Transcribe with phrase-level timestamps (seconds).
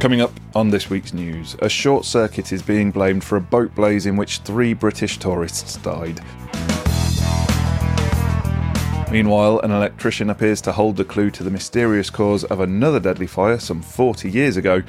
[0.00, 3.74] Coming up on this week's news, a short circuit is being blamed for a boat
[3.74, 6.20] blaze in which three British tourists died.
[9.10, 13.26] Meanwhile, an electrician appears to hold the clue to the mysterious cause of another deadly
[13.26, 14.82] fire some 40 years ago.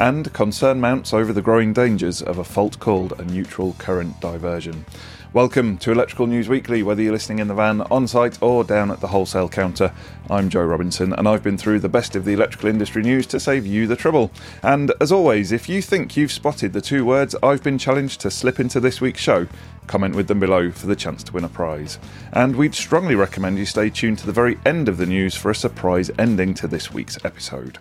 [0.00, 4.86] And concern mounts over the growing dangers of a fault called a neutral current diversion.
[5.34, 8.90] Welcome to Electrical News Weekly, whether you're listening in the van, on site, or down
[8.90, 9.92] at the wholesale counter.
[10.30, 13.38] I'm Joe Robinson, and I've been through the best of the electrical industry news to
[13.38, 14.30] save you the trouble.
[14.62, 18.30] And as always, if you think you've spotted the two words I've been challenged to
[18.30, 19.46] slip into this week's show,
[19.86, 21.98] comment with them below for the chance to win a prize.
[22.32, 25.50] And we'd strongly recommend you stay tuned to the very end of the news for
[25.50, 27.78] a surprise ending to this week's episode.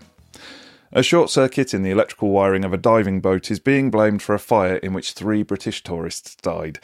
[0.93, 4.33] A short circuit in the electrical wiring of a diving boat is being blamed for
[4.33, 6.79] a fire in which three British tourists died.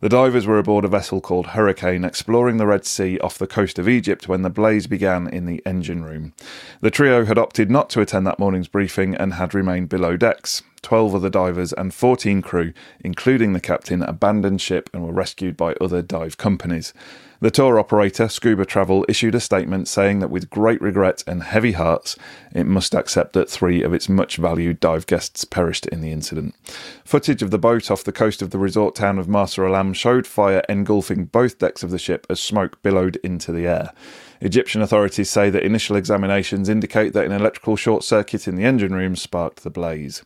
[0.00, 3.80] The divers were aboard a vessel called Hurricane exploring the Red Sea off the coast
[3.80, 6.34] of Egypt when the blaze began in the engine room.
[6.80, 10.62] The trio had opted not to attend that morning's briefing and had remained below decks.
[10.82, 15.74] 12 other divers and 14 crew, including the captain, abandoned ship and were rescued by
[15.80, 16.92] other dive companies.
[17.40, 21.70] The tour operator, Scuba Travel, issued a statement saying that with great regret and heavy
[21.72, 22.16] hearts,
[22.52, 26.56] it must accept that three of its much valued dive guests perished in the incident.
[27.04, 30.26] Footage of the boat off the coast of the resort town of Marsa Alam showed
[30.26, 33.92] fire engulfing both decks of the ship as smoke billowed into the air.
[34.40, 38.94] Egyptian authorities say that initial examinations indicate that an electrical short circuit in the engine
[38.94, 40.22] room sparked the blaze.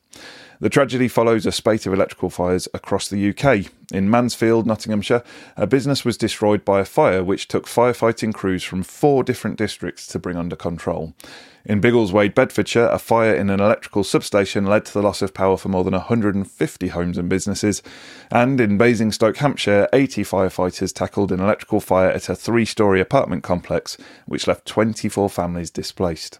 [0.62, 3.66] The tragedy follows a spate of electrical fires across the UK.
[3.92, 5.24] In Mansfield, Nottinghamshire,
[5.56, 10.06] a business was destroyed by a fire which took firefighting crews from four different districts
[10.06, 11.14] to bring under control.
[11.64, 15.56] In Biggleswade, Bedfordshire, a fire in an electrical substation led to the loss of power
[15.56, 17.82] for more than 150 homes and businesses.
[18.30, 23.42] And in Basingstoke, Hampshire, 80 firefighters tackled an electrical fire at a three story apartment
[23.42, 26.38] complex, which left 24 families displaced.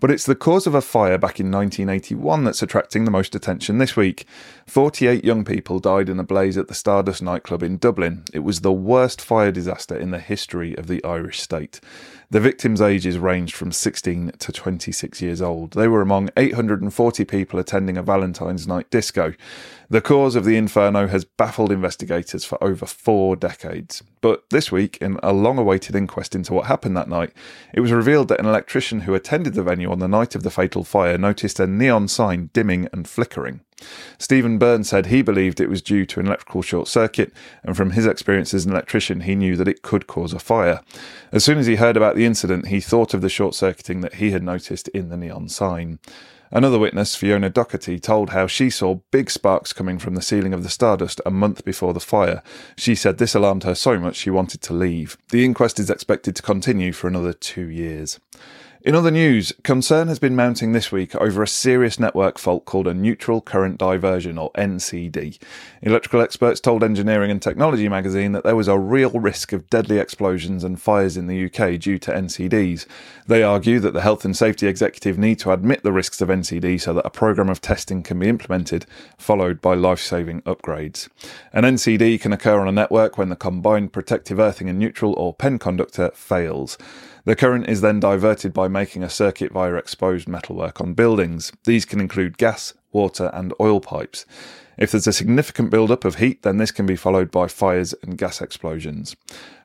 [0.00, 3.78] But it's the cause of a fire back in 1981 that's attracting the most attention
[3.78, 4.26] this week.
[4.66, 8.24] 48 young people died in a blaze at the Stardust nightclub in Dublin.
[8.32, 11.80] It was the worst fire disaster in the history of the Irish state.
[12.32, 15.72] The victims' ages ranged from 16 to 26 years old.
[15.72, 19.34] They were among 840 people attending a Valentine's night disco.
[19.90, 24.02] The cause of the inferno has baffled investigators for over four decades.
[24.22, 27.34] But this week, in a long awaited inquest into what happened that night,
[27.74, 30.50] it was revealed that an electrician who attended the venue on the night of the
[30.50, 33.60] fatal fire noticed a neon sign dimming and flickering.
[34.18, 37.90] Stephen Byrne said he believed it was due to an electrical short circuit, and from
[37.90, 40.80] his experience as an electrician, he knew that it could cause a fire.
[41.32, 44.14] As soon as he heard about the incident, he thought of the short circuiting that
[44.14, 45.98] he had noticed in the neon sign.
[46.54, 50.62] Another witness, Fiona Docherty, told how she saw big sparks coming from the ceiling of
[50.62, 52.42] the Stardust a month before the fire.
[52.76, 55.16] She said this alarmed her so much she wanted to leave.
[55.30, 58.20] The inquest is expected to continue for another two years.
[58.84, 62.88] In other news, concern has been mounting this week over a serious network fault called
[62.88, 65.38] a neutral current diversion, or NCD.
[65.82, 69.98] Electrical experts told Engineering and Technology magazine that there was a real risk of deadly
[69.98, 72.86] explosions and fires in the UK due to NCDs.
[73.28, 76.80] They argue that the health and safety executive need to admit the risks of NCD
[76.80, 81.08] so that a programme of testing can be implemented, followed by life saving upgrades.
[81.52, 85.32] An NCD can occur on a network when the combined protective earthing and neutral or
[85.32, 86.76] PEN conductor fails.
[87.24, 91.52] The current is then diverted by making a circuit via exposed metalwork on buildings.
[91.64, 94.26] These can include gas, water, and oil pipes.
[94.78, 98.16] If there's a significant buildup of heat, then this can be followed by fires and
[98.16, 99.14] gas explosions.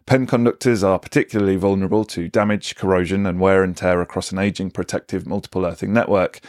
[0.05, 4.71] PEN conductors are particularly vulnerable to damage, corrosion, and wear and tear across an aging
[4.71, 6.39] protective multiple earthing network.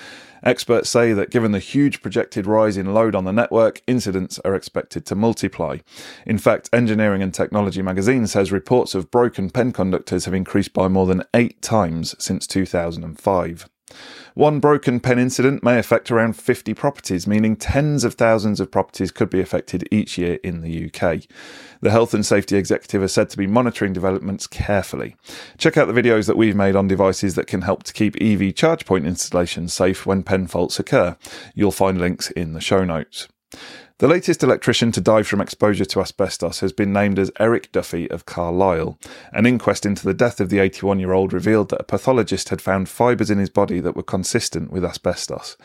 [0.45, 4.55] Experts say that given the huge projected rise in load on the network, incidents are
[4.55, 5.79] expected to multiply.
[6.25, 10.87] In fact, Engineering and Technology magazine says reports of broken PEN conductors have increased by
[10.87, 13.69] more than eight times since 2005.
[14.39, 19.11] One broken pen incident may affect around 50 properties, meaning tens of thousands of properties
[19.11, 21.23] could be affected each year in the UK.
[21.81, 25.17] The Health and Safety Executive is said to be monitoring developments carefully.
[25.57, 28.55] Check out the videos that we've made on devices that can help to keep EV
[28.55, 31.17] charge point installations safe when pen faults occur.
[31.57, 33.27] You'll find links in the show notes.
[33.99, 38.09] The latest electrician to die from exposure to asbestos has been named as Eric Duffy
[38.11, 38.99] of Carlisle.
[39.33, 42.63] An inquest into the death of the 81 year old revealed that a pathologist had
[42.63, 45.57] found fibres in his body that were consistent with asbestos.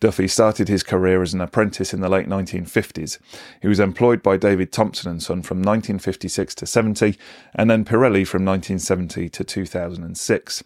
[0.00, 3.18] Duffy started his career as an apprentice in the late 1950s.
[3.62, 7.16] He was employed by David Thompson and Son from 1956 to 70,
[7.54, 10.64] and then Pirelli from 1970 to 2006.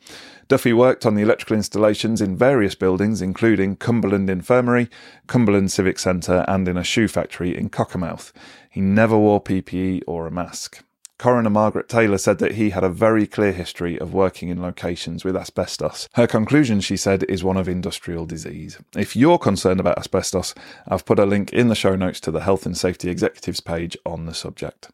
[0.48, 4.88] Duffy worked on the electrical installations in various buildings, including Cumberland Infirmary,
[5.26, 8.32] Cumberland Civic Centre, and in a shoe factory in Cockermouth.
[8.70, 10.82] He never wore PPE or a mask.
[11.18, 15.24] Coroner Margaret Taylor said that he had a very clear history of working in locations
[15.24, 16.08] with asbestos.
[16.14, 18.78] Her conclusion, she said, is one of industrial disease.
[18.96, 20.54] If you're concerned about asbestos,
[20.86, 23.96] I've put a link in the show notes to the Health and Safety Executives page
[24.06, 24.90] on the subject.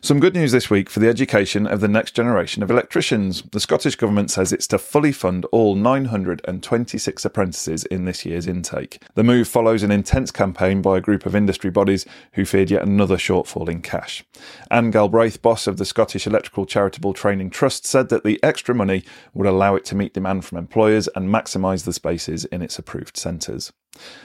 [0.00, 3.42] Some good news this week for the education of the next generation of electricians.
[3.42, 9.02] The Scottish Government says it's to fully fund all 926 apprentices in this year's intake.
[9.16, 12.84] The move follows an intense campaign by a group of industry bodies who feared yet
[12.84, 14.24] another shortfall in cash.
[14.70, 19.04] Anne Galbraith, boss of the Scottish Electrical Charitable Training Trust, said that the extra money
[19.34, 23.16] would allow it to meet demand from employers and maximise the spaces in its approved
[23.16, 23.72] centres.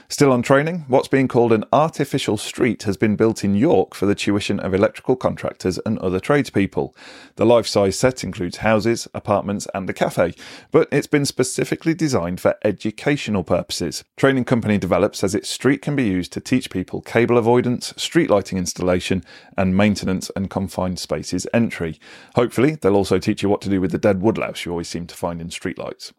[0.08, 4.06] Still on training, what's being called an artificial street has been built in York for
[4.06, 6.94] the tuition of electrical contractors and other tradespeople.
[7.34, 10.34] The life size set includes houses, apartments, and a cafe,
[10.70, 14.04] but it's been specifically designed for educational purposes.
[14.16, 18.30] Training company Develop says its street can be used to teach people cable avoidance, street
[18.30, 19.24] lighting installation,
[19.56, 21.98] and maintenance and confined spaces entry.
[22.36, 25.08] Hopefully, they'll also teach you what to do with the dead woodlouse you always seem
[25.08, 26.12] to find in streetlights.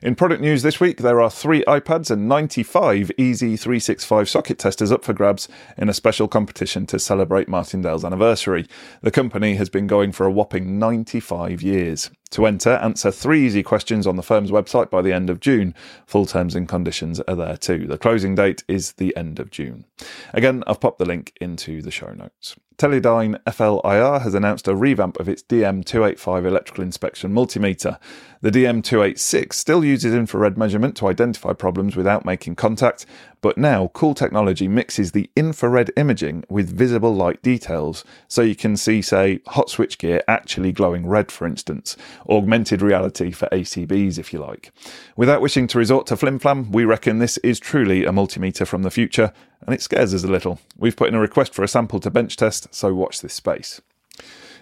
[0.00, 5.04] In product news this week, there are three iPads and 95 EZ365 socket testers up
[5.04, 8.66] for grabs in a special competition to celebrate Martindale's anniversary.
[9.02, 12.10] The company has been going for a whopping 95 years.
[12.30, 15.74] To enter, answer three easy questions on the firm's website by the end of June.
[16.06, 17.86] Full terms and conditions are there too.
[17.86, 19.84] The closing date is the end of June.
[20.32, 22.56] Again, I've popped the link into the show notes.
[22.78, 27.98] Teledyne FLIR has announced a revamp of its DM285 electrical inspection multimeter.
[28.42, 33.06] The DM286 still uses infrared measurement to identify problems without making contact,
[33.40, 38.76] but now cool technology mixes the infrared imaging with visible light details, so you can
[38.76, 41.96] see, say, hot switchgear actually glowing red, for instance,
[42.28, 44.72] augmented reality for ACBs, if you like.
[45.16, 48.90] Without wishing to resort to flimflam, we reckon this is truly a multimeter from the
[48.90, 49.32] future,
[49.62, 50.60] and it scares us a little.
[50.76, 53.80] We've put in a request for a sample to bench test, so watch this space.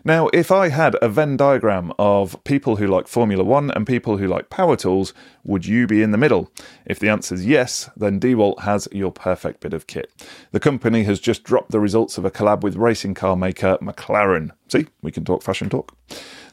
[0.06, 4.18] Now, if I had a Venn diagram of people who like Formula One and people
[4.18, 5.14] who like power tools,
[5.44, 6.50] would you be in the middle?
[6.84, 10.12] If the answer is yes, then DeWalt has your perfect bit of kit.
[10.52, 14.50] The company has just dropped the results of a collab with racing car maker McLaren.
[14.68, 15.96] See, we can talk fashion talk.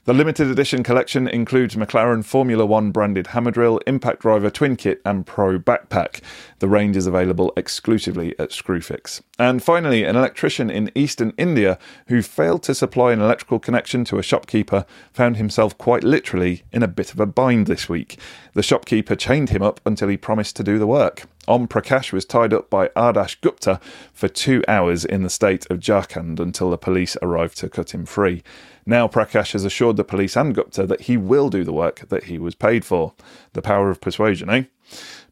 [0.05, 4.99] The limited edition collection includes McLaren Formula One branded hammer drill, impact driver twin kit,
[5.05, 6.21] and pro backpack.
[6.57, 9.21] The range is available exclusively at Screwfix.
[9.37, 11.77] And finally, an electrician in eastern India
[12.07, 16.81] who failed to supply an electrical connection to a shopkeeper found himself quite literally in
[16.81, 18.17] a bit of a bind this week.
[18.53, 21.27] The shopkeeper chained him up until he promised to do the work.
[21.47, 23.79] Om Prakash was tied up by Ardash Gupta
[24.13, 28.07] for two hours in the state of Jharkhand until the police arrived to cut him
[28.07, 28.41] free.
[28.85, 32.25] Now Prakash has assured the police and Gupta that he will do the work that
[32.25, 33.13] he was paid for.
[33.53, 34.63] The power of persuasion, eh?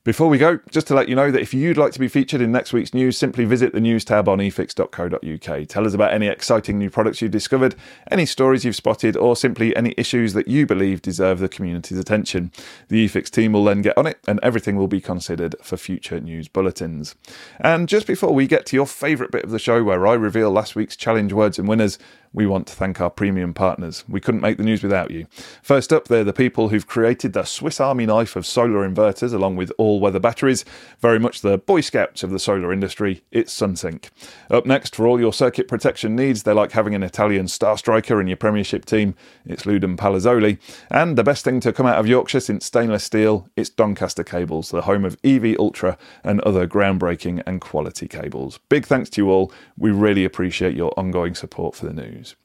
[0.06, 2.40] Before we go, just to let you know that if you'd like to be featured
[2.40, 5.68] in next week's news, simply visit the news tab on efixx.co.uk.
[5.68, 7.76] Tell us about any exciting new products you've discovered,
[8.10, 12.52] any stories you've spotted, or simply any issues that you believe deserve the community's attention.
[12.88, 16.20] The eFIXX team will then get on it, and everything will be considered for future
[16.20, 17.16] news bulletins.
[17.60, 20.50] And just before we get to your favourite bit of the show, where I reveal
[20.50, 22.00] last week's challenge words and winners,
[22.32, 24.04] we want to thank our premium partners.
[24.08, 25.26] We couldn't make the news without you.
[25.64, 29.49] First up, they're the people who've created the Swiss Army knife of solar inverters along
[29.56, 30.66] with all weather batteries.
[31.00, 33.24] Very much the Boy Scouts of the solar industry.
[33.32, 34.10] It's Sunsynk.
[34.50, 38.20] Up next, for all your circuit protection needs, they're like having an Italian star striker
[38.20, 39.16] in your Premiership team.
[39.46, 40.58] It's Ludum Palazzoli.
[40.90, 44.70] And the best thing to come out of Yorkshire since stainless steel, it's Doncaster Cables,
[44.70, 48.60] the home of EV Ultra and other groundbreaking and quality cables.
[48.70, 49.52] Big thanks to you all.
[49.78, 52.36] We really appreciate your ongoing support for the news.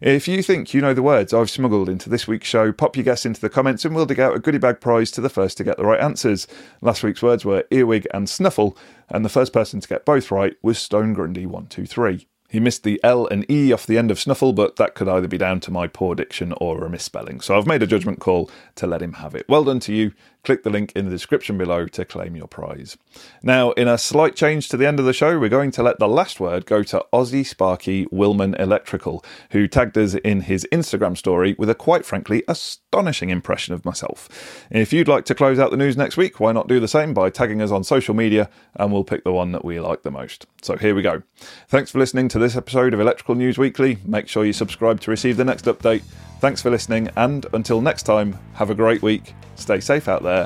[0.00, 3.02] If you think you know the words I've smuggled into this week's show, pop your
[3.02, 5.56] guess into the comments and we'll dig out a goodie bag prize to the first
[5.56, 6.46] to get the right answers.
[6.80, 8.78] Last week's words were earwig and snuffle,
[9.08, 12.26] and the first person to get both right was Stone Grundy123.
[12.48, 15.28] He missed the L and E off the end of Snuffle, but that could either
[15.28, 17.40] be down to my poor diction or a misspelling.
[17.40, 19.46] So I've made a judgment call to let him have it.
[19.48, 20.12] Well done to you.
[20.48, 22.96] Click the link in the description below to claim your prize.
[23.42, 25.98] Now, in a slight change to the end of the show, we're going to let
[25.98, 31.18] the last word go to Aussie Sparky Wilman Electrical, who tagged us in his Instagram
[31.18, 34.66] story with a quite frankly astonishing impression of myself.
[34.70, 37.12] If you'd like to close out the news next week, why not do the same
[37.12, 40.10] by tagging us on social media and we'll pick the one that we like the
[40.10, 40.46] most.
[40.62, 41.24] So here we go.
[41.68, 43.98] Thanks for listening to this episode of Electrical News Weekly.
[44.06, 46.04] Make sure you subscribe to receive the next update.
[46.40, 49.34] Thanks for listening, and until next time, have a great week.
[49.56, 50.37] Stay safe out there,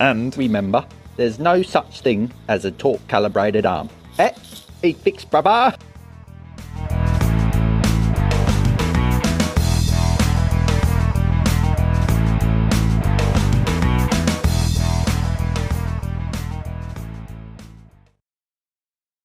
[0.00, 0.84] and remember,
[1.16, 3.88] there's no such thing as a torque calibrated arm.
[4.18, 4.32] Eh?
[4.82, 5.76] He fixed, brother.